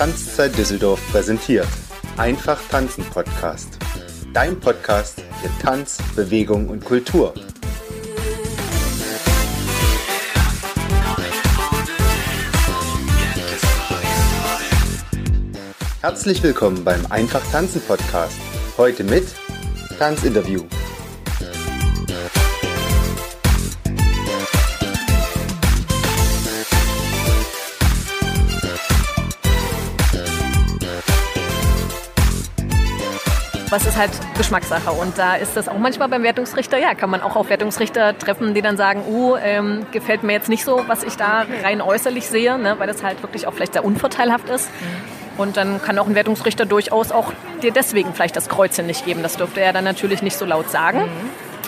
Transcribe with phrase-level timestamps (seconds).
[0.00, 1.68] Tanzzeit Düsseldorf präsentiert.
[2.16, 3.76] Einfach tanzen Podcast.
[4.32, 7.34] Dein Podcast für Tanz, Bewegung und Kultur.
[16.00, 18.38] Herzlich willkommen beim Einfach tanzen Podcast.
[18.78, 19.26] Heute mit
[19.98, 20.62] Tanzinterview.
[33.70, 34.90] Was ist halt Geschmackssache.
[34.90, 38.52] Und da ist das auch manchmal beim Wertungsrichter, ja, kann man auch auf Wertungsrichter treffen,
[38.52, 42.26] die dann sagen, uh, ähm, gefällt mir jetzt nicht so, was ich da rein äußerlich
[42.26, 44.68] sehe, ne, weil das halt wirklich auch vielleicht sehr unvorteilhaft ist.
[45.36, 49.22] Und dann kann auch ein Wertungsrichter durchaus auch dir deswegen vielleicht das Kreuzchen nicht geben.
[49.22, 51.08] Das dürfte er dann natürlich nicht so laut sagen.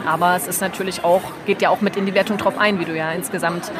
[0.06, 2.84] Aber es ist natürlich auch, geht ja auch mit in die Wertung drauf ein, wie
[2.84, 3.70] du ja insgesamt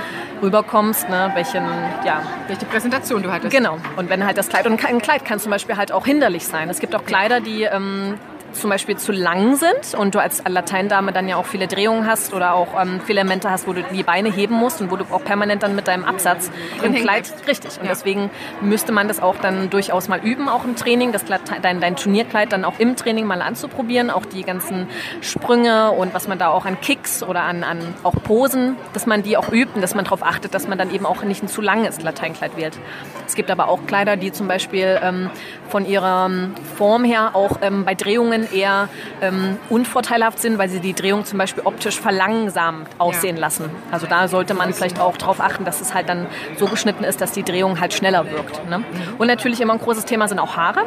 [0.43, 1.65] rüberkommst, ne, welchen,
[2.05, 2.23] ja.
[2.49, 3.55] Welche Präsentation du hattest.
[3.55, 3.79] Genau.
[3.97, 6.69] Und wenn halt das Kleid, und ein Kleid kann zum Beispiel halt auch hinderlich sein.
[6.69, 8.19] Es gibt auch Kleider, die ähm,
[8.53, 12.35] zum Beispiel zu lang sind und du als Lateindame dann ja auch viele Drehungen hast
[12.35, 15.05] oder auch ähm, viele Elemente hast, wo du die Beine heben musst und wo du
[15.11, 16.51] auch permanent dann mit deinem Absatz
[16.83, 17.79] im Kleid, richtig.
[17.79, 17.91] Und Ja.
[17.91, 21.25] deswegen müsste man das auch dann durchaus mal üben, auch im Training, das
[21.63, 24.89] dein, dein Turnierkleid dann auch im Training mal anzuprobieren, auch die ganzen
[25.21, 29.23] Sprünge und was man da auch an Kicks oder an, an auch Posen, dass man
[29.23, 31.49] die auch übt und dass man darauf achtet, dass man dann eben auch nicht ein
[31.49, 32.79] zu langes Lateinkleid wählt.
[33.27, 35.31] Es gibt aber auch Kleider, die zum Beispiel ähm,
[35.69, 36.31] von ihrer
[36.77, 38.89] Form her auch ähm, bei Drehungen eher
[39.21, 43.71] ähm, unvorteilhaft sind, weil sie die Drehung zum Beispiel optisch verlangsamt aussehen lassen.
[43.91, 46.27] Also da sollte man vielleicht auch darauf achten, dass es halt dann
[46.57, 48.69] so geschnitten ist, dass die Drehung halt schneller wirkt.
[48.69, 48.83] Ne?
[49.19, 50.81] Und natürlich immer ein großes Thema sind auch Haare.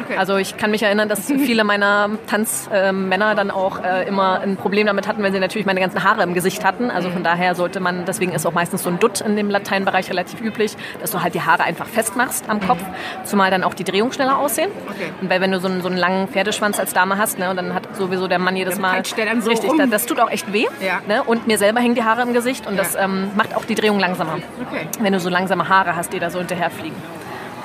[0.00, 0.16] Okay.
[0.16, 4.86] Also ich kann mich erinnern, dass viele meiner Tanzmänner dann auch äh, immer ein Problem
[4.86, 6.90] damit hatten, wenn sie natürlich meine ganzen Haare im Gesicht hatten.
[6.90, 10.10] Also von daher sollte man, deswegen ist auch meistens so ein Dutt in dem Lateinbereich
[10.10, 12.82] relativ üblich, dass du halt die Haare einfach festmachst am Kopf,
[13.24, 14.70] zumal dann auch die Drehung schneller aussehen.
[14.88, 15.10] Okay.
[15.20, 17.56] Und weil wenn du so einen, so einen langen Pferdeschwanz als Dame hast, ne, und
[17.56, 19.02] dann hat sowieso der Mann jedes Mal...
[19.16, 19.78] der dann so richtig, rum.
[19.78, 20.66] das, das tut auch echt weh.
[20.80, 21.00] Ja.
[21.06, 21.22] Ne?
[21.22, 22.82] Und mir selber hängen die Haare im Gesicht und Ja.
[22.82, 24.38] das ähm, macht auch die Drehung langsamer.
[24.66, 24.86] Okay.
[25.00, 26.96] Wenn du so langsame Haare hast, die da so hinterherfliegen.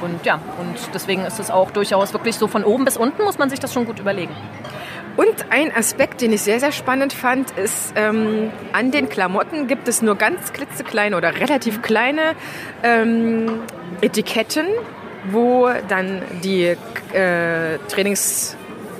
[0.01, 3.37] Und ja, und deswegen ist es auch durchaus wirklich so von oben bis unten muss
[3.37, 4.35] man sich das schon gut überlegen.
[5.15, 9.87] Und ein Aspekt, den ich sehr, sehr spannend fand, ist, ähm, an den Klamotten gibt
[9.87, 12.35] es nur ganz klitzekleine oder relativ kleine
[12.83, 13.61] ähm,
[14.01, 14.67] Etiketten,
[15.31, 16.75] wo dann die
[17.13, 17.79] äh,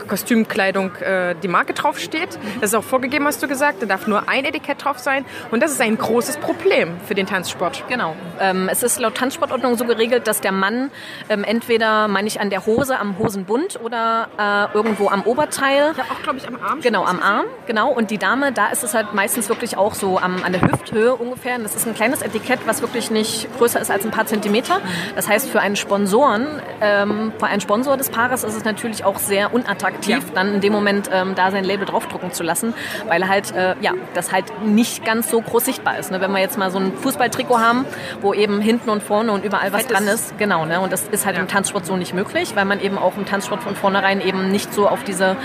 [0.07, 2.40] Trainingskostümkleidung, äh, die Marke draufsteht.
[2.62, 3.81] Das ist auch vorgegeben, hast du gesagt.
[3.81, 5.25] Da darf nur ein Etikett drauf sein.
[5.51, 7.84] Und das ist ein großes Problem für den Tanzsport.
[7.90, 8.16] Genau.
[8.40, 10.91] Ähm, es ist laut Tanzsportordnung so geregelt, dass der Mann
[11.29, 16.12] ähm, entweder, meine ich, an der Hose, am Hosenbund oder äh, irgendwo am Oberteil habe
[16.12, 16.81] auch, glaube ich, am Arm.
[16.81, 17.91] Genau, am Arm, genau.
[17.91, 21.16] Und die Dame, da ist es halt meistens wirklich auch so am, an der Hüfthöhe
[21.16, 21.56] ungefähr.
[21.56, 24.79] Und das ist ein kleines Etikett, was wirklich nicht größer ist als ein paar Zentimeter.
[25.16, 26.47] Das heißt, für einen Sponsoren,
[26.81, 30.19] ähm, für einen Sponsor des Paares ist es natürlich auch sehr unattraktiv, Ja.
[30.35, 32.73] dann in dem Moment ähm, da sein Label draufdrucken zu lassen,
[33.07, 36.11] weil halt, äh, ja, das halt nicht ganz so groß sichtbar ist.
[36.11, 36.21] Ne?
[36.21, 37.85] Wenn wir jetzt mal so ein Fußballtrikot haben,
[38.21, 40.13] wo eben hinten und vorne und überall was Fett dran ist.
[40.31, 40.65] ist, genau.
[40.65, 40.79] Ne?
[40.79, 41.41] Und das ist halt Ja.
[41.41, 44.73] im Tanzsport so nicht möglich, weil man eben auch im Tanzsport von vornherein eben nicht
[44.73, 45.35] so auf diese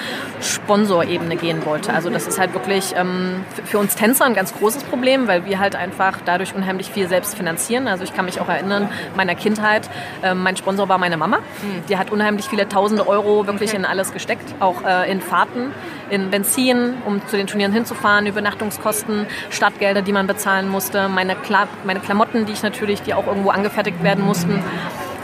[0.40, 1.92] Sponsorebene gehen wollte.
[1.92, 5.58] Also das ist halt wirklich ähm, für- uns Tänzer ein ganz großes Problem, weil wir
[5.58, 7.88] halt einfach dadurch unheimlich viel selbst finanzieren.
[7.88, 9.88] Also ich kann mich auch erinnern, meiner Kindheit,
[10.22, 11.38] ähm, mein Sponsor war meine Mama.
[11.88, 13.78] Die hat unheimlich viele tausende Euro wirklich Okay.
[13.78, 15.72] in alles gesteckt, auch äh, in Fahrten,
[16.10, 21.69] in Benzin, um zu den Turnieren hinzufahren, Übernachtungskosten, Startgelder, die man bezahlen musste, meine, Kla
[21.84, 24.62] meine Klamotten, die ich natürlich, die auch irgendwo angefertigt werden mussten.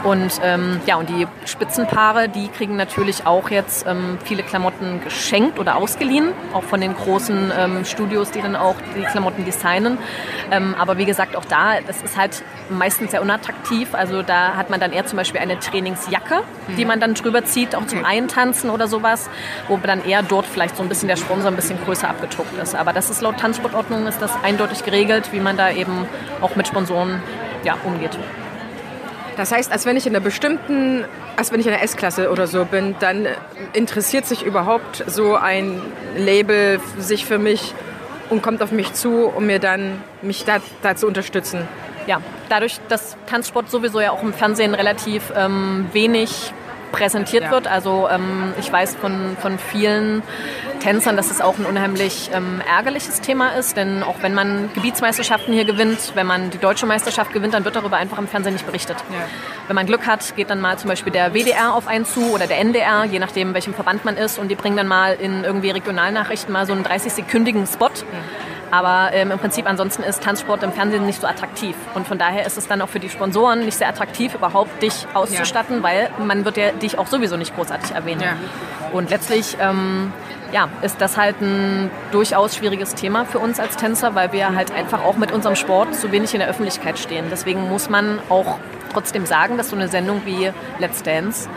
[0.03, 5.59] Und ähm, ja, und die Spitzenpaare, die kriegen natürlich auch jetzt ähm, viele Klamotten geschenkt
[5.59, 9.97] oder ausgeliehen, auch von den großen ähm, Studios, die dann auch die Klamotten designen.
[10.51, 13.93] Ähm, aber wie gesagt, auch da, das ist halt meistens sehr unattraktiv.
[13.93, 16.43] Also da hat man dann eher zum Beispiel eine Trainingsjacke,
[16.77, 19.29] die man dann drüber zieht, auch zum Eintanzen oder sowas,
[19.67, 22.73] wo dann eher dort vielleicht so ein bisschen der Sponsor ein bisschen größer abgedruckt ist.
[22.75, 26.05] Aber das ist laut Tanzsportordnung ist das eindeutig geregelt, wie man da eben
[26.41, 27.21] auch mit Sponsoren
[27.63, 28.17] ja, umgeht.
[29.39, 31.05] Das heißt, als wenn ich in einer bestimmten,
[31.37, 33.25] als wenn ich in der S-Klasse oder so bin, dann
[33.71, 35.81] interessiert sich überhaupt so ein
[36.17, 37.73] Label sich für mich
[38.29, 41.69] und kommt auf mich zu, um mir dann mich da, da zu unterstützen.
[42.05, 46.51] ja, dadurch, dass Tanzsport sowieso ja auch im Fernsehen relativ ähm, wenig
[46.91, 47.51] präsentiert Ja.
[47.51, 47.67] wird.
[47.67, 50.23] Also ähm, ich weiß von, von vielen
[50.79, 55.53] Tänzern, dass es auch ein unheimlich ähm, ärgerliches Thema ist, denn auch wenn man Gebietsmeisterschaften
[55.53, 58.65] hier gewinnt, wenn man die deutsche Meisterschaft gewinnt, dann wird darüber einfach im Fernsehen nicht
[58.65, 58.97] berichtet.
[59.11, 59.17] Ja.
[59.67, 62.47] Wenn man Glück hat, geht dann mal zum Beispiel der WDR auf einen zu oder
[62.47, 65.71] der NDR, je nachdem, welchem Verband man ist, und die bringen dann mal in irgendwie
[65.71, 67.89] Regionalnachrichten mal so einen 30-sekündigen Spot.
[68.71, 71.75] Aber ähm, im Prinzip ansonsten ist Tanzsport im Fernsehen nicht so attraktiv.
[71.95, 75.07] Und von daher ist es dann auch für die Sponsoren nicht sehr attraktiv, überhaupt dich
[75.13, 75.83] auszustatten, ja.
[75.83, 78.21] weil man wird ja dich auch sowieso nicht großartig erwähnen.
[78.21, 78.37] Ja.
[78.91, 80.13] Und letztlich ähm,
[80.51, 84.71] ja, ist das halt ein durchaus schwieriges Thema für uns als Tänzer, weil wir halt
[84.71, 87.25] einfach auch mit unserem Sport zu wenig in der Öffentlichkeit stehen.
[87.31, 88.57] Deswegen muss man auch
[88.91, 91.47] trotzdem sagen, dass so eine Sendung wie Let's Dance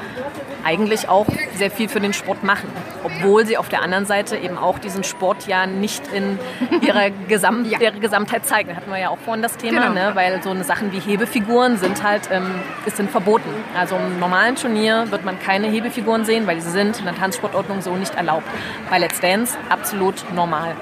[0.64, 2.68] eigentlich auch sehr viel für den Sport machen.
[3.04, 6.38] Obwohl sie auf der anderen Seite eben auch diesen Sport ja nicht in
[6.80, 7.80] ihrer, Gesamt, ja.
[7.80, 8.76] ihrer Gesamtheit zeigen.
[8.76, 9.94] Hatten wir ja auch vorhin das Thema, genau.
[9.94, 10.10] ne?
[10.14, 12.46] weil so eine Sachen wie Hebefiguren sind halt ähm,
[12.94, 13.50] sind verboten.
[13.76, 17.80] Also im normalen Turnier wird man keine Hebefiguren sehen, weil sie sind in der Tanzsportordnung
[17.80, 18.46] so nicht erlaubt.
[18.90, 20.76] Bei Let's Dance absolut normal.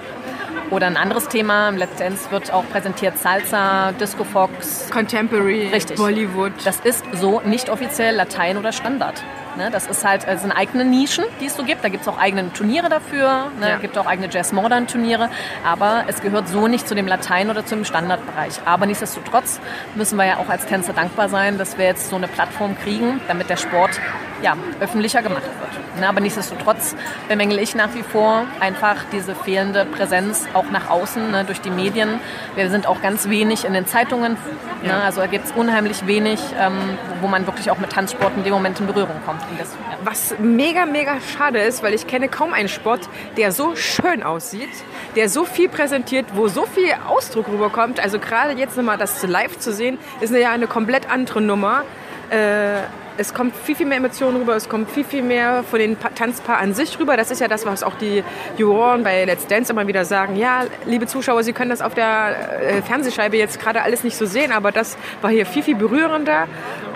[0.70, 4.88] Oder ein anderes Thema, im Let's Dance wird auch präsentiert Salsa, Disco Fox.
[4.90, 5.96] Contemporary, Richtig.
[5.96, 6.52] Bollywood.
[6.64, 9.20] Das ist so nicht offiziell Latein oder Standard.
[9.60, 11.84] Ne, das ist halt, das sind eigene Nischen, die es so gibt.
[11.84, 13.76] Da gibt es auch eigene Turniere dafür, ne, ja.
[13.76, 15.28] gibt auch eigene Jazz-Modern-Turniere.
[15.66, 18.54] Aber es gehört so nicht zu dem Latein- oder zum Standardbereich.
[18.64, 19.60] Aber nichtsdestotrotz
[19.96, 23.20] müssen wir ja auch als Tänzer dankbar sein, dass wir jetzt so eine Plattform kriegen,
[23.28, 24.00] damit der Sport
[24.42, 26.00] ja, öffentlicher gemacht wird.
[26.00, 26.96] Ne, aber nichtsdestotrotz
[27.28, 31.70] bemängel ich nach wie vor einfach diese fehlende Präsenz auch nach außen ne, durch die
[31.70, 32.20] Medien.
[32.54, 34.38] Wir sind auch ganz wenig in den Zeitungen.
[34.82, 35.00] Ne, ja.
[35.00, 36.78] Also da gibt es unheimlich wenig, ähm,
[37.20, 39.42] wo man wirklich auch mit Tanzsport in dem Moment in Berührung kommt.
[39.58, 39.98] Das, ja.
[40.04, 44.70] Was mega, mega schade ist, weil ich kenne kaum einen Sport, der so schön aussieht,
[45.16, 48.00] der so viel präsentiert, wo so viel Ausdruck rüberkommt.
[48.00, 51.84] Also gerade jetzt nochmal das live zu sehen, ist ja eine komplett andere Nummer.
[52.30, 52.82] Äh,
[53.20, 56.56] es kommt viel, viel mehr Emotionen rüber, es kommt viel, viel mehr von den Tanzpaar
[56.56, 57.18] an sich rüber.
[57.18, 58.24] Das ist ja das, was auch die
[58.56, 60.36] Juroren bei Let's Dance immer wieder sagen.
[60.36, 64.24] Ja, liebe Zuschauer, Sie können das auf der äh, Fernsehscheibe jetzt gerade alles nicht so
[64.24, 66.46] sehen, aber das war hier viel, viel berührender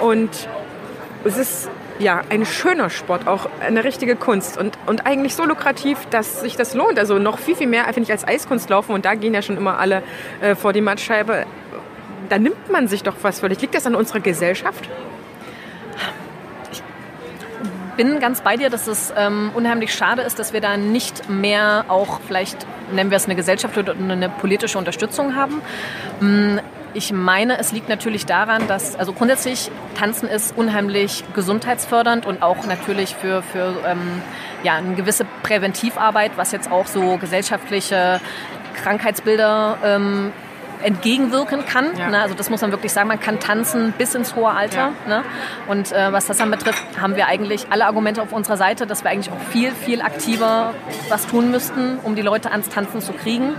[0.00, 0.30] und
[1.24, 1.68] es ist
[1.98, 6.56] ja, ein schöner Sport, auch eine richtige Kunst und, und eigentlich so lukrativ, dass sich
[6.56, 6.98] das lohnt.
[6.98, 9.56] Also noch viel, viel mehr, finde ich, als Eiskunst laufen und da gehen ja schon
[9.56, 10.02] immer alle
[10.40, 11.46] äh, vor die Mattscheibe.
[12.28, 13.60] Da nimmt man sich doch was völlig.
[13.60, 14.88] Liegt das an unserer Gesellschaft?
[17.96, 21.84] bin ganz bei dir, dass es ähm, unheimlich schade ist, dass wir da nicht mehr
[21.88, 25.62] auch vielleicht, nennen wir es eine Gesellschaft oder eine politische Unterstützung haben.
[26.96, 32.66] Ich meine, es liegt natürlich daran, dass, also grundsätzlich Tanzen ist unheimlich gesundheitsfördernd und auch
[32.66, 34.22] natürlich für, für ähm,
[34.62, 38.20] ja, eine gewisse Präventivarbeit, was jetzt auch so gesellschaftliche
[38.74, 40.32] Krankheitsbilder ähm,
[40.84, 41.96] entgegenwirken kann.
[41.96, 42.10] Ja.
[42.10, 42.20] Ne?
[42.20, 44.92] Also das muss man wirklich sagen, man kann tanzen bis ins hohe Alter.
[45.06, 45.18] Ja.
[45.20, 45.22] Ne?
[45.66, 49.04] Und äh, was das dann betrifft, haben wir eigentlich alle Argumente auf unserer Seite, dass
[49.04, 50.74] wir eigentlich auch viel, viel aktiver
[51.08, 53.54] was tun müssten, um die Leute ans Tanzen zu kriegen.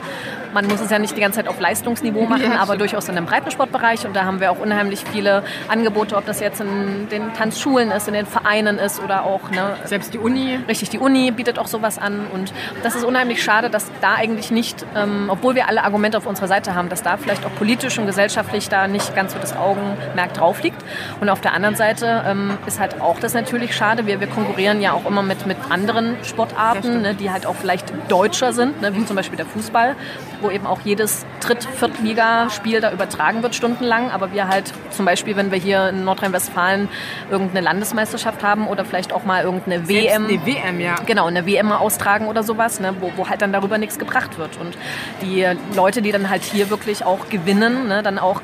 [0.54, 3.16] Man muss es ja nicht die ganze Zeit auf Leistungsniveau machen, ja, aber durchaus in
[3.16, 4.08] dem Breitensportbereich.
[4.08, 8.08] Und da haben wir auch unheimlich viele Angebote, ob das jetzt in den Tanzschulen ist,
[8.08, 9.50] in den Vereinen ist oder auch...
[9.52, 10.58] Ne, Selbst die Uni.
[10.66, 12.28] Richtig, die Uni bietet auch sowas an.
[12.32, 16.26] Und das ist unheimlich schade, dass da eigentlich nicht, ähm, obwohl wir alle Argumente auf
[16.26, 19.56] unserer Seite haben, dass da vielleicht auch politisch und gesellschaftlich da nicht ganz so das
[19.56, 20.84] Augenmerk drauf liegt.
[21.22, 24.06] Und auf der anderen Seite ähm, ist halt auch das natürlich schade.
[24.06, 27.92] Wir, wir konkurrieren ja auch immer mit, mit anderen Sportarten, ne, die halt auch vielleicht
[28.10, 29.96] deutscher sind, ne, wie zum Beispiel der Fußball,
[30.42, 34.12] wo eben auch jedes Dritt-Viertligaspiel da übertragen wird stundenlang.
[34.12, 36.90] Aber wir halt zum Beispiel, wenn wir hier in Nordrhein-Westfalen
[37.30, 40.26] irgendeine Landesmeisterschaft haben oder vielleicht auch mal irgendeine Selbst WM.
[40.26, 40.96] Eine WM, ja.
[41.06, 44.58] Genau, eine WM austragen oder sowas, ne, wo, wo halt dann darüber nichts gebracht wird.
[44.58, 44.78] Und
[45.22, 45.46] die
[45.76, 48.42] Leute, die dann halt hier wirklich auch gewinnen, ne, dann auch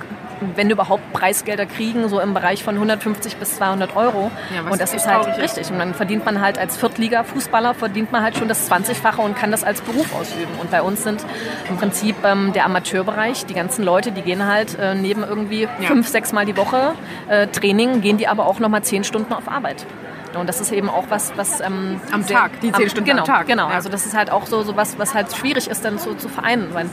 [0.55, 4.31] wenn überhaupt Preisgelder kriegen, so im Bereich von 150 bis 200 Euro.
[4.53, 5.69] Ja, und das ist halt richtig.
[5.71, 9.51] Und dann verdient man halt als Viertliga-Fußballer, verdient man halt schon das 20-fache und kann
[9.51, 10.51] das als Beruf ausüben.
[10.59, 11.23] Und bei uns sind
[11.69, 15.87] im Prinzip ähm, der Amateurbereich, die ganzen Leute, die gehen halt äh, neben irgendwie ja.
[15.87, 16.93] fünf, sechs Mal die Woche
[17.27, 19.85] äh, Training, gehen die aber auch nochmal zehn Stunden auf Arbeit.
[20.35, 23.21] Und das ist eben auch was, was ähm, am sehr, Tag, die zehn Stunden genau,
[23.21, 23.47] am Tag.
[23.47, 23.75] Genau, ja.
[23.75, 26.29] also das ist halt auch so, so was, was halt schwierig ist, dann so zu
[26.29, 26.89] vereinen, weil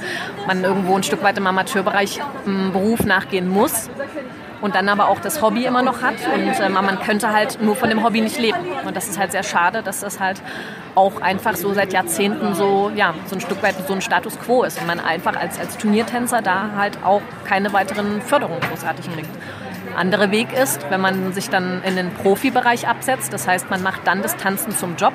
[0.47, 3.89] man irgendwo ein Stück weit im Amateurbereich einem Beruf nachgehen muss
[4.61, 7.77] und dann aber auch das Hobby immer noch hat und äh, man könnte halt nur
[7.77, 8.59] von dem Hobby nicht leben.
[8.85, 10.43] Und das ist halt sehr schade, dass das halt
[10.95, 14.65] auch einfach so seit Jahrzehnten so, ja, so ein Stück weit so ein Status quo
[14.65, 19.31] ist und man einfach als, als Turniertänzer da halt auch keine weiteren Förderungen großartig kriegt
[19.99, 23.33] andere Weg ist, wenn man sich dann in den Profibereich absetzt.
[23.33, 25.13] Das heißt, man macht dann das Tanzen zum Job.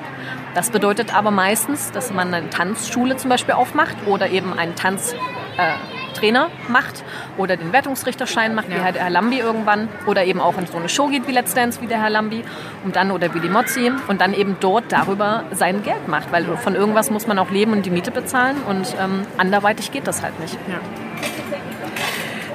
[0.54, 6.46] Das bedeutet aber meistens, dass man eine Tanzschule zum Beispiel aufmacht oder eben einen Tanztrainer
[6.46, 7.02] äh, macht
[7.38, 8.76] oder den Wertungsrichterschein macht, ja.
[8.76, 11.32] wie halt der Herr Lambi irgendwann, oder eben auch in so eine Show geht wie
[11.32, 12.44] Let's Dance, wie der Herr Lambi,
[12.84, 16.44] und dann oder wie die Mozzi, und dann eben dort darüber sein Geld macht, weil
[16.58, 20.22] von irgendwas muss man auch leben und die Miete bezahlen und ähm, anderweitig geht das
[20.22, 20.56] halt nicht.
[20.68, 20.78] Ja.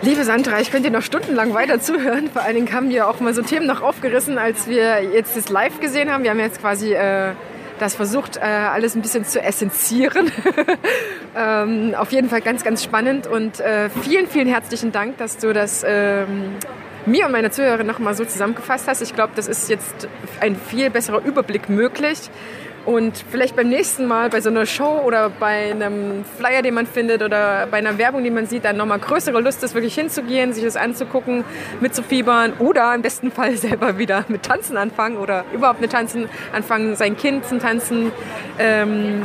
[0.01, 2.29] Liebe Sandra, ich könnte dir noch stundenlang weiter zuhören.
[2.29, 5.49] Vor allen Dingen haben wir auch mal so Themen noch aufgerissen, als wir jetzt das
[5.49, 6.23] live gesehen haben.
[6.23, 7.33] Wir haben jetzt quasi äh,
[7.79, 10.31] das versucht, äh, alles ein bisschen zu essenzieren.
[11.35, 15.53] Ähm, auf jeden Fall ganz, ganz spannend und äh, vielen, vielen herzlichen Dank, dass du
[15.53, 16.55] das ähm,
[17.05, 19.01] mir und meiner Zuhörerin nochmal so zusammengefasst hast.
[19.03, 20.07] Ich glaube, das ist jetzt
[20.39, 22.31] ein viel besserer Überblick möglich.
[22.85, 26.87] Und vielleicht beim nächsten Mal bei so einer Show oder bei einem Flyer, den man
[26.87, 30.53] findet oder bei einer Werbung, die man sieht, dann nochmal größere Lust ist, wirklich hinzugehen,
[30.53, 31.43] sich das anzugucken,
[31.81, 36.95] mitzufiebern oder im besten Fall selber wieder mit Tanzen anfangen oder überhaupt mit Tanzen anfangen,
[36.95, 38.11] sein Kind zum Tanzen
[38.57, 39.23] ähm,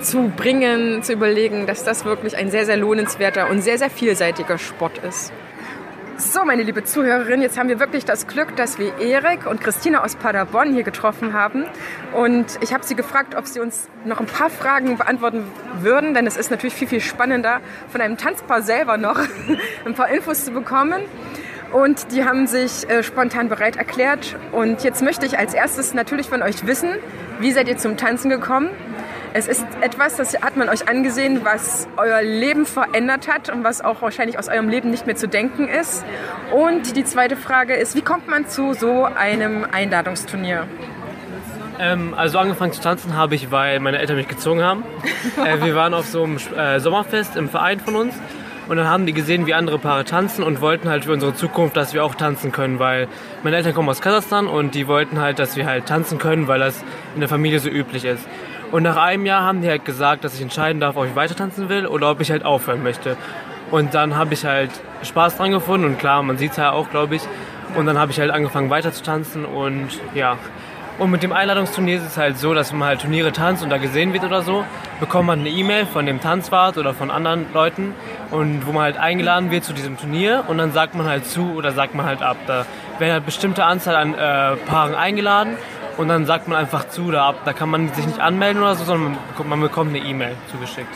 [0.00, 4.58] zu bringen, zu überlegen, dass das wirklich ein sehr, sehr lohnenswerter und sehr, sehr vielseitiger
[4.58, 5.32] Sport ist.
[6.16, 10.04] So, meine liebe Zuhörerin, jetzt haben wir wirklich das Glück, dass wir Erik und Christina
[10.04, 11.64] aus Paderborn hier getroffen haben.
[12.12, 15.44] Und ich habe sie gefragt, ob sie uns noch ein paar Fragen beantworten
[15.80, 19.18] würden, denn es ist natürlich viel, viel spannender, von einem Tanzpaar selber noch
[19.84, 21.02] ein paar Infos zu bekommen.
[21.72, 24.36] Und die haben sich äh, spontan bereit erklärt.
[24.52, 26.90] Und jetzt möchte ich als erstes natürlich von euch wissen,
[27.40, 28.70] wie seid ihr zum Tanzen gekommen?
[29.36, 33.80] Es ist etwas, das hat man euch angesehen, was euer Leben verändert hat und was
[33.80, 36.04] auch wahrscheinlich aus eurem Leben nicht mehr zu denken ist.
[36.52, 40.68] Und die zweite Frage ist, wie kommt man zu so einem Einladungsturnier?
[41.80, 44.84] Ähm, also angefangen zu tanzen habe ich, weil meine Eltern mich gezogen haben.
[45.44, 48.14] äh, wir waren auf so einem äh, Sommerfest im Verein von uns
[48.68, 51.76] und dann haben die gesehen, wie andere Paare tanzen und wollten halt für unsere Zukunft,
[51.76, 53.08] dass wir auch tanzen können, weil
[53.42, 56.60] meine Eltern kommen aus Kasachstan und die wollten halt, dass wir halt tanzen können, weil
[56.60, 56.84] das
[57.16, 58.24] in der Familie so üblich ist.
[58.72, 61.36] Und nach einem Jahr haben die halt gesagt, dass ich entscheiden darf, ob ich weiter
[61.36, 63.16] tanzen will oder ob ich halt aufhören möchte.
[63.70, 64.70] Und dann habe ich halt
[65.02, 67.22] Spaß dran gefunden und klar, man sieht es ja auch, glaube ich.
[67.76, 70.36] Und dann habe ich halt angefangen weiter zu tanzen und ja.
[70.96, 73.70] Und mit dem Einladungsturnier ist es halt so, dass wenn man halt Turniere tanzt und
[73.70, 74.64] da gesehen wird oder so,
[75.00, 77.94] bekommt man eine E-Mail von dem Tanzwart oder von anderen Leuten
[78.30, 81.54] und wo man halt eingeladen wird zu diesem Turnier und dann sagt man halt zu
[81.56, 82.36] oder sagt man halt ab.
[82.46, 82.64] Da
[83.00, 85.56] werden halt bestimmte Anzahl an äh, Paaren eingeladen
[85.96, 87.36] und dann sagt man einfach zu oder ab.
[87.44, 90.94] Da kann man sich nicht anmelden oder so, sondern man bekommt eine E-Mail zugeschickt.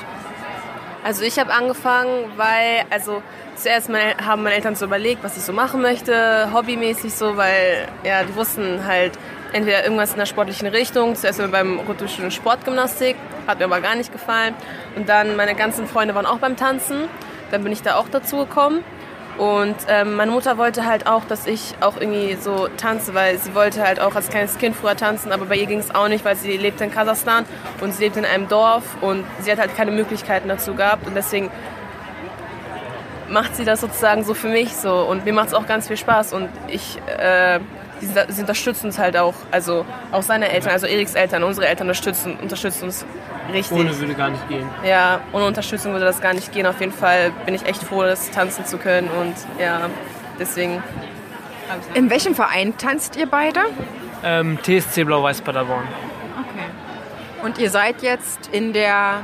[1.05, 3.23] Also ich habe angefangen, weil, also
[3.55, 7.89] zuerst mal haben meine Eltern so überlegt, was ich so machen möchte, hobbymäßig so, weil
[8.05, 9.13] ja, die wussten halt
[9.53, 13.95] entweder irgendwas in der sportlichen Richtung, zuerst mal beim rhythmischen Sportgymnastik, hat mir aber gar
[13.95, 14.55] nicht gefallen.
[14.97, 17.09] Und dann meine ganzen Freunde waren auch beim Tanzen,
[17.51, 18.85] dann bin ich da auch dazu gekommen.
[19.39, 23.55] Und ähm, meine Mutter wollte halt auch, dass ich auch irgendwie so tanze, weil sie
[23.55, 26.25] wollte halt auch als kleines Kind früher tanzen, aber bei ihr ging es auch nicht,
[26.25, 27.45] weil sie lebt in Kasachstan
[27.81, 31.15] und sie lebt in einem Dorf und sie hat halt keine Möglichkeiten dazu gehabt und
[31.15, 31.51] deswegen
[33.29, 35.97] macht sie das sozusagen so für mich so und mir macht es auch ganz viel
[35.97, 37.61] Spaß und ich äh,
[38.01, 42.37] sie, unterstützen uns halt auch, also auch seine Eltern, also Eriks Eltern, unsere Eltern unterstützen,
[42.41, 43.05] unterstützen uns
[43.53, 43.79] richtig.
[43.79, 44.69] Ohne würde gar nicht gehen.
[44.85, 46.67] Ja, ohne Unterstützung würde das gar nicht gehen.
[46.67, 49.89] Auf jeden Fall bin ich echt froh, das tanzen zu können und ja,
[50.39, 50.83] deswegen.
[51.95, 53.61] In welchem Verein tanzt ihr beide?
[54.25, 55.87] Ähm, TSC Blau-Weiß Paderborn.
[56.41, 57.45] Okay.
[57.45, 59.21] Und ihr seid jetzt in der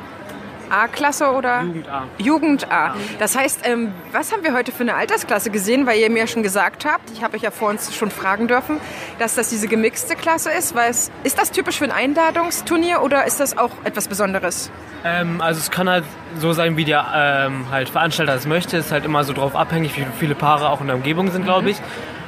[0.70, 1.62] A-Klasse oder?
[1.62, 2.02] Jugend A.
[2.18, 2.94] Jugend A.
[3.18, 5.86] Das heißt, ähm, was haben wir heute für eine Altersklasse gesehen?
[5.86, 8.80] Weil ihr mir schon gesagt habt, ich habe euch ja vor uns schon fragen dürfen,
[9.18, 10.74] dass das diese gemixte Klasse ist.
[10.74, 14.70] Weil es, ist das typisch für ein Einladungsturnier oder ist das auch etwas Besonderes?
[15.04, 16.04] Ähm, also es kann halt
[16.38, 18.76] so sein, wie der ähm, halt Veranstalter es möchte.
[18.78, 21.44] Es ist halt immer so drauf abhängig, wie viele Paare auch in der Umgebung sind,
[21.44, 21.76] glaube ich.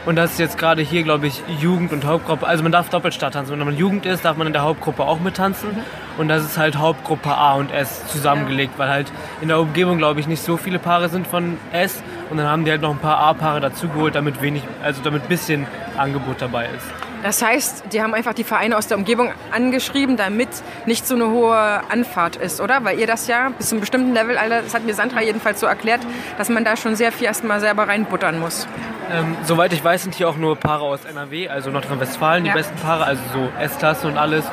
[0.07, 2.47] Und das ist jetzt gerade hier, glaube ich, Jugend und Hauptgruppe.
[2.47, 3.59] Also man darf doppelt starttanzen.
[3.59, 5.71] Wenn man Jugend ist, darf man in der Hauptgruppe auch mittanzen.
[5.71, 5.83] Mhm.
[6.21, 8.79] Und das ist halt Hauptgruppe A und S zusammengelegt, ja.
[8.79, 12.05] weil halt in der Umgebung, glaube ich, nicht so viele Paare sind von S.
[12.31, 15.29] Und dann haben die halt noch ein paar A-Paare dazugeholt, damit wenig, also damit ein
[15.29, 17.06] bisschen Angebot dabei ist.
[17.26, 20.49] Das heißt, die haben einfach die Vereine aus der Umgebung angeschrieben, damit
[20.87, 22.85] nicht so eine hohe Anfahrt ist, oder?
[22.85, 25.66] Weil ihr das ja bis zu einem bestimmten Level, das hat mir Sandra jedenfalls so
[25.66, 26.02] erklärt,
[26.38, 28.68] dass man da schon sehr viel erstmal selber reinbuttern muss.
[29.11, 32.54] Ähm, soweit ich weiß, sind hier auch nur Paare aus NRW, also Nordrhein-Westfalen, die ja.
[32.54, 34.45] besten Paare, also so S-Klasse und alles.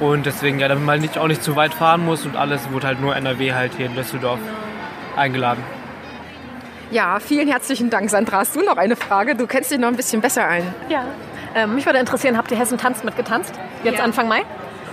[0.00, 2.88] Und deswegen, ja, damit man nicht, auch nicht zu weit fahren muss und alles, wurde
[2.88, 4.40] halt nur NRW halt hier in Düsseldorf
[5.14, 5.62] eingeladen.
[6.90, 8.38] Ja, vielen herzlichen Dank, Sandra.
[8.38, 9.36] Hast du noch eine Frage?
[9.36, 10.64] Du kennst dich noch ein bisschen besser ein.
[10.88, 11.04] Ja.
[11.54, 13.54] Ähm, mich würde interessieren, habt ihr Hessen Tanz mitgetanzt?
[13.84, 14.04] Jetzt ja.
[14.04, 14.42] Anfang Mai?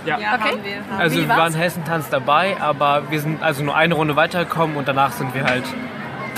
[0.04, 0.50] Ja, ja okay.
[0.50, 3.94] Haben wir, haben also wir waren Hessen Tanz dabei, aber wir sind also nur eine
[3.94, 5.64] Runde weitergekommen und danach sind wir halt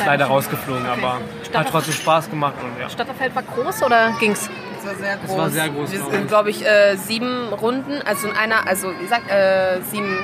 [0.05, 1.01] leider rausgeflogen, okay.
[1.01, 2.55] aber Stadt hat trotzdem Spaß gemacht.
[2.63, 2.89] Und, ja.
[2.89, 4.49] Stadterfeld war groß oder ging's?
[4.79, 5.31] Es war sehr groß.
[5.31, 5.93] Es war sehr groß.
[5.93, 10.19] Wir sind, glaube ich, äh, sieben Runden, also in einer, also wie gesagt, äh, sieben.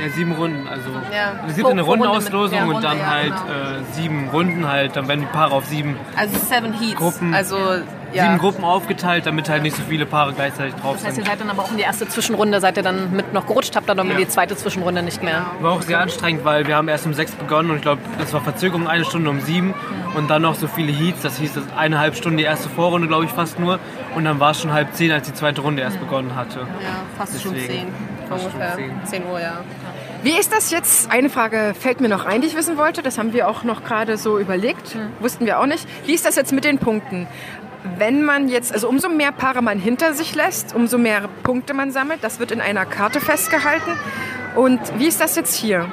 [0.00, 0.68] Ja, sieben Runden.
[0.68, 1.32] Also ja.
[1.48, 3.80] es gibt eine Rundenauslosung ja, und dann halt genau.
[3.80, 6.94] äh, sieben Runden halt, dann werden die Paare auf sieben also seven Heats.
[6.94, 7.34] Gruppen.
[7.34, 7.56] Also
[8.12, 8.24] ja.
[8.24, 11.08] sieben Gruppen aufgeteilt, damit halt nicht so viele Paare gleichzeitig drauf sind.
[11.08, 13.32] Das heißt, ihr seid dann aber auch in die erste Zwischenrunde, seid ihr dann mit
[13.32, 14.04] noch gerutscht, habt dann ja.
[14.04, 15.46] in die zweite Zwischenrunde nicht mehr.
[15.60, 18.32] War auch sehr anstrengend, weil wir haben erst um sechs begonnen und ich glaube, es
[18.32, 19.74] war Verzögerung eine Stunde um sieben
[20.14, 23.24] und dann noch so viele Heats, das hieß das eineinhalb Stunden die erste Vorrunde, glaube
[23.24, 23.78] ich, fast nur
[24.14, 26.60] und dann war es schon halb zehn, als die zweite Runde erst begonnen hatte.
[26.60, 26.66] Ja,
[27.16, 27.86] fast Deswegen, schon zehn.
[28.28, 28.72] Fast ungefähr.
[28.72, 29.22] Schon zehn.
[29.22, 29.60] 10 Uhr, ja.
[30.22, 31.10] Wie ist das jetzt?
[31.12, 33.02] Eine Frage fällt mir noch ein, die ich wissen wollte.
[33.02, 34.94] Das haben wir auch noch gerade so überlegt.
[34.94, 35.12] Hm.
[35.20, 35.86] Wussten wir auch nicht.
[36.06, 37.28] Wie ist das jetzt mit den Punkten?
[37.96, 41.90] Wenn man jetzt, also umso mehr Paare man hinter sich lässt, umso mehr Punkte man
[41.90, 42.18] sammelt.
[42.22, 43.92] Das wird in einer Karte festgehalten.
[44.56, 45.86] Und wie ist das jetzt hier?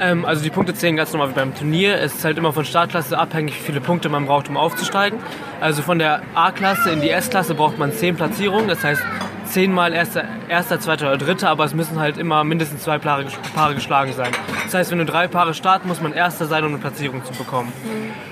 [0.00, 1.96] Ähm, also die Punkte zählen ganz normal wie beim Turnier.
[2.00, 5.20] Es ist halt immer von Startklasse abhängig, wie viele Punkte man braucht, um aufzusteigen.
[5.60, 8.68] Also von der A-Klasse in die S-Klasse braucht man 10 Platzierungen.
[8.68, 9.02] Das heißt
[9.52, 13.74] zehnmal erster, erster, zweiter oder dritter, aber es müssen halt immer mindestens zwei Paare, Paare
[13.74, 14.32] geschlagen sein.
[14.64, 17.34] Das heißt, wenn du drei Paare starten, muss man erster sein, um eine Platzierung zu
[17.34, 17.70] bekommen.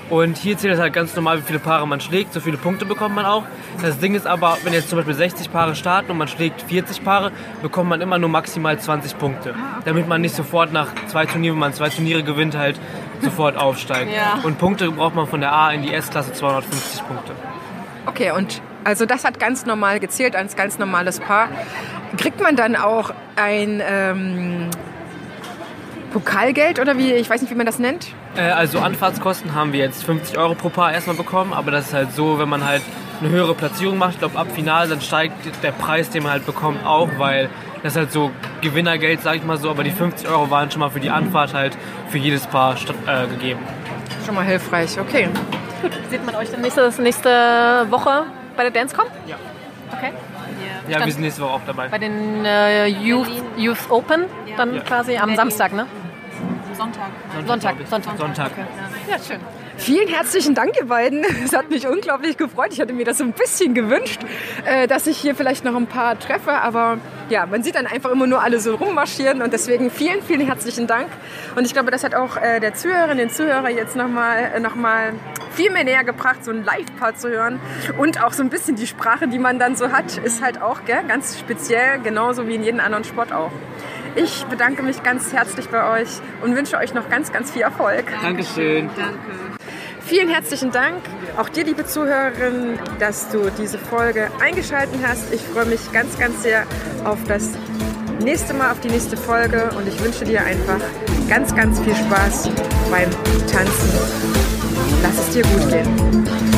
[0.09, 2.85] Und hier zählt es halt ganz normal, wie viele Paare man schlägt, so viele Punkte
[2.85, 3.43] bekommt man auch.
[3.81, 7.03] Das Ding ist aber, wenn jetzt zum Beispiel 60 Paare starten und man schlägt 40
[7.03, 9.53] Paare, bekommt man immer nur maximal 20 Punkte.
[9.85, 12.79] Damit man nicht sofort nach zwei Turnieren, wenn man zwei Turniere gewinnt, halt
[13.21, 14.11] sofort aufsteigt.
[14.11, 14.39] Ja.
[14.43, 17.33] Und Punkte braucht man von der A in die S-Klasse 250 Punkte.
[18.07, 21.49] Okay, und also das hat ganz normal gezählt als ganz normales Paar.
[22.17, 24.69] Kriegt man dann auch ein ähm,
[26.11, 28.07] Pokalgeld oder wie, ich weiß nicht, wie man das nennt?
[28.35, 31.93] Äh, also Anfahrtskosten haben wir jetzt 50 Euro pro Paar erstmal bekommen, aber das ist
[31.93, 32.81] halt so, wenn man halt
[33.21, 35.33] eine höhere Platzierung macht, ich glaube ab Finale, dann steigt
[35.63, 37.49] der Preis, den man halt bekommt, auch, weil
[37.83, 40.79] das ist halt so Gewinnergeld, sag ich mal so, aber die 50 Euro waren schon
[40.79, 41.77] mal für die Anfahrt halt
[42.09, 43.59] für jedes Paar äh, gegeben.
[44.25, 45.29] Schon mal hilfreich, okay.
[46.09, 49.05] Sieht man euch dann nächste, nächste Woche bei der Dancecom?
[49.27, 49.35] Ja.
[49.91, 50.11] Okay.
[50.87, 51.87] Ja, Dann- wir sind nächste Woche auch dabei.
[51.89, 53.27] Bei den äh, Youth,
[53.57, 54.25] Youth Open
[54.57, 54.81] dann Ja.
[54.81, 55.35] quasi am.
[55.35, 55.85] Samstag, ne?
[56.73, 57.09] Sonntag.
[57.45, 57.87] Sonntag, ich.
[57.89, 58.17] Sonntag.
[58.17, 58.51] Sonntag.
[59.09, 59.39] Ja, schön.
[59.77, 61.23] Vielen herzlichen Dank, ihr beiden.
[61.45, 62.69] Es hat mich unglaublich gefreut.
[62.71, 64.21] Ich hatte mir das so ein bisschen gewünscht,
[64.65, 66.51] äh, dass ich hier vielleicht noch ein paar treffe.
[66.51, 66.97] Aber
[67.31, 69.41] ja, man sieht dann einfach immer nur alle so rummarschieren.
[69.41, 71.07] Und deswegen vielen, vielen herzlichen Dank.
[71.55, 75.13] Und ich glaube, das hat auch äh, der Zuhörerin, den Zuhörer jetzt nochmal noch mal
[75.53, 77.59] viel mehr näher gebracht, so ein Live-Part zu hören.
[77.97, 80.85] Und auch so ein bisschen die Sprache, die man dann so hat, ist halt auch
[80.85, 83.51] gell, ganz speziell, genauso wie in jedem anderen Sport auch.
[84.15, 86.09] Ich bedanke mich ganz herzlich bei euch
[86.41, 88.05] und wünsche euch noch ganz, ganz viel Erfolg.
[88.21, 88.89] Dankeschön.
[90.11, 90.97] Vielen herzlichen Dank,
[91.37, 95.33] auch dir, liebe Zuhörerin, dass du diese Folge eingeschaltet hast.
[95.33, 96.65] Ich freue mich ganz, ganz sehr
[97.05, 97.51] auf das
[98.21, 100.81] nächste Mal, auf die nächste Folge und ich wünsche dir einfach
[101.29, 102.49] ganz, ganz viel Spaß
[102.91, 103.09] beim
[103.49, 103.89] Tanzen.
[105.01, 106.50] Lass es dir gut gehen.